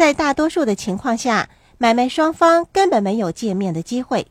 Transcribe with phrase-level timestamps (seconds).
[0.00, 4.28] 在大多数的情况下，买卖双方根本没有见面的机会。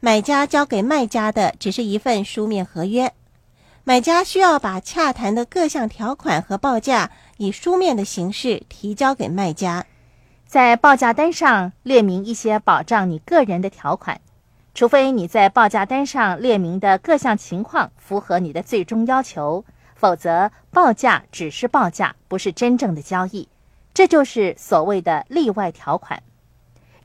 [0.00, 3.10] 买家交给卖家的只是一份书面合约，
[3.84, 9.86] 买家需要把洽谈的各项条款和报价以书面的形式提交给卖家，
[10.46, 14.20] 在报价单上列明一些保障你个人的条款，
[14.74, 19.64] 除非你在报价单上列明的各项情况符合你的最终要求，
[19.94, 23.48] 否则报价只是报价，不是真正的交易。
[23.94, 26.22] 这就是所谓的例外条款。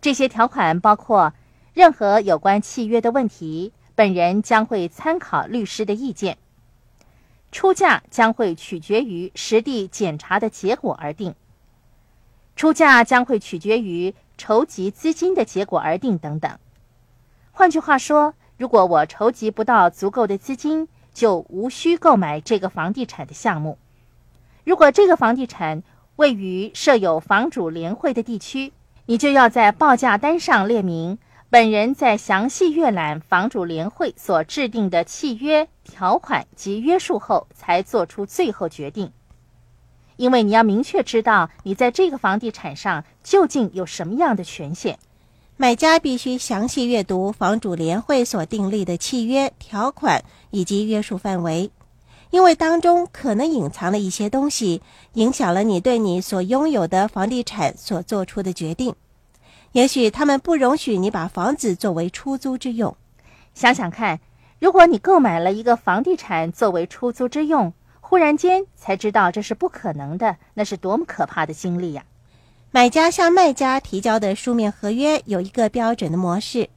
[0.02, 1.34] 这些条款包括。
[1.74, 6.40] 任何有关契约的问题，本人将会参考律师的意见。
[7.52, 11.36] 出价将会取决于实地检查的结果而定。
[12.56, 16.58] 出价将会取决于筹集资金的结果而定，等等。
[17.52, 23.78] 换句话说，如果我筹集不到足够的资金，就无需购买这个房地产的项目。
[24.64, 25.84] 如果这个房地产
[26.18, 28.74] 位于设有房主联会的地区，
[29.06, 31.18] 你就要在报价单上列明。
[31.50, 39.12] 本人在详细阅览房主联会所制定的契约条款及约束后，才做出最后决定。
[40.18, 44.98] 因为你要明确知道你在这个房地产上究竟有什么样的权限，
[45.56, 51.70] 买家必须详细阅读房主联会所订立的契约条款以及约束范围，
[52.30, 54.82] 因为当中可能隐藏了一些东西，
[55.14, 58.94] 影响了你对你所拥有的房地产所做出的决定。
[59.72, 62.96] 也许他们不容许你把房子作为出租之用。
[63.54, 64.20] 想想看，
[64.60, 72.04] 如果你购买了一个房地产作为出租之用，忽然间才知道这是不可能的，那是多么可怕的经历呀！
[72.72, 76.70] 买家向卖家提交的书面合约有一个标准的模式，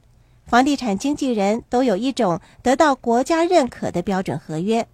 [0.45, 4.87] 房地产经纪人都有一种得到国家认可的标准合约，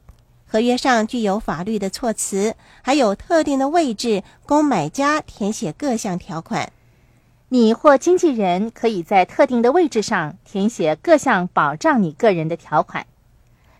[0.47, 6.71] 合约上具有法律的措辞，还有特定的位置供买家填写各项条款。
[7.49, 13.05] 你或经纪人可以在特定的位置上填写各项保障你个人的条款。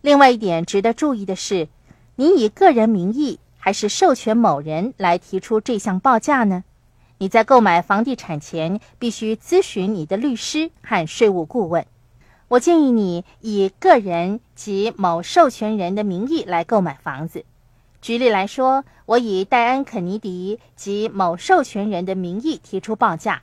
[0.01, 1.67] 另外一点值得注意的是，
[2.15, 6.63] 你以个人名义还是授权某人来提出这项报价呢？
[7.17, 11.85] 你在购买房地产前必须咨询你的律师和税务顾问。
[12.49, 17.43] 我建议你以个人及某授权人的名义来购买房子。
[18.01, 23.41] 举例来说，我以戴安·肯尼迪及某授权人的名义提出报价。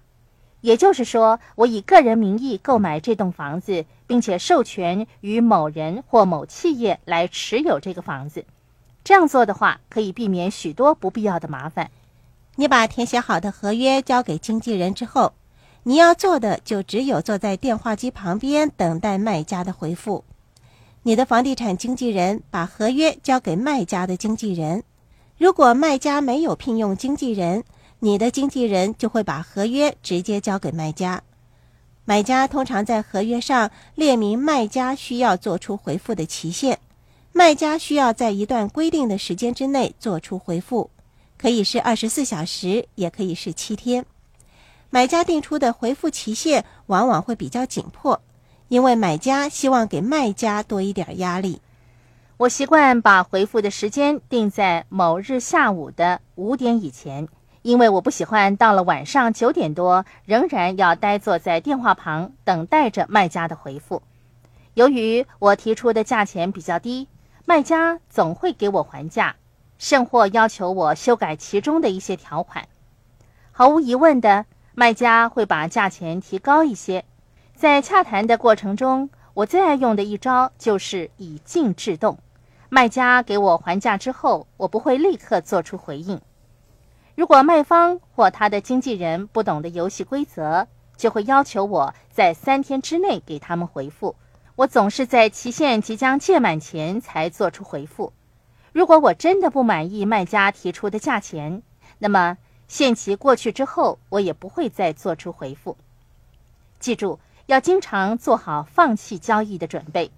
[0.62, 8.47] 也就是说，我以个人名义购买这栋房子，并且授权与某人或某企业来持有这个房子。
[9.03, 11.91] 这样做的话，可以避免许多不必要的麻烦。
[12.56, 15.34] 你把填写好的合约交给经纪人之后，
[15.87, 20.25] 你要做的就只有坐在电话机旁边等待卖家的回复。
[21.03, 24.83] 你的房地产经纪人把合约交给卖家的经纪人。
[25.37, 27.65] 如果卖家没有聘用经纪人，
[27.99, 31.23] 你的经纪人就会把合约直接交给卖家，
[32.06, 36.78] 买家通常在合约上列明卖家需要做出回复的期限，
[37.33, 40.89] 卖家需要在一段规定的时间之内做出回复，
[41.37, 44.06] 可以是二十四小时，也可以是七天。
[44.94, 48.22] 买家定出的回复期限往往会比较紧迫，
[48.69, 51.60] 因为买家希望给卖家多一点压力。
[52.37, 57.27] 我习惯把回复的时间定在某日下午的五点以前。
[57.62, 64.00] 因为我不喜欢到了晚上九点多仍然要呆坐在电话旁等待着卖家的回复。
[64.75, 67.09] 由于我提出的价钱比较低，
[67.47, 69.34] 卖家总会给我还价，
[69.76, 72.69] 甚或要求我修改其中的一些条款。
[73.50, 74.44] 毫无疑问的，
[74.75, 77.05] 卖家会把价钱提高一些。
[77.55, 82.19] 在洽谈的过程中，我最爱用的一招就是以静制动。
[82.69, 86.21] 卖家给我还价之后，我不会立刻做出回应。
[87.15, 94.17] 如果卖方或他的经纪人不懂得游戏规则，就会要求我在三天之内给他们回复。
[94.56, 98.12] 我总是在期限即将届满前才做出回复。
[98.73, 101.62] 如果我真的不满意卖家提出的价钱，
[101.99, 102.37] 那么
[102.75, 105.76] 限期过去之后，我也不会再做出回复。
[106.81, 110.11] 记住，要经常做好放弃交易的准备。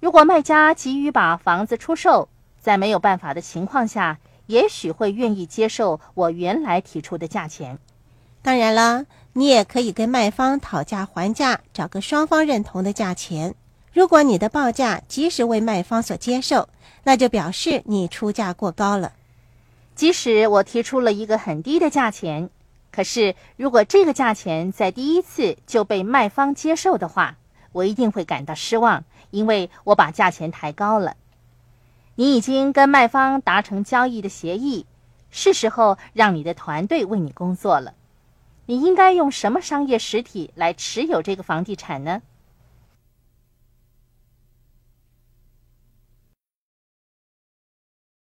[0.00, 4.18] 如果卖家急于把房子出售，在没有办法的情况下。
[4.46, 7.78] 也许会愿意接受我原来提出的价钱。
[8.42, 9.04] 当然了，
[9.34, 13.54] 你也可以跟卖方讨价还价，找个双方认同的价钱。
[13.92, 16.68] 如果你的报价即使为卖方所接受，
[17.04, 19.12] 那就表示你出价过高了。
[20.00, 22.48] 即使我提出了一个很低的价钱，
[22.90, 27.36] 可是如果这个价钱在第一次就被卖方接受的话，
[27.72, 31.16] 我一定会感到失望，因为我把价钱抬高了。
[32.14, 34.86] 你已经跟卖方达成交易的协议，
[35.30, 37.92] 是时候让你的团队为你工作了。
[38.64, 42.22] 你应该用什么商业实体来持有这个房地产呢？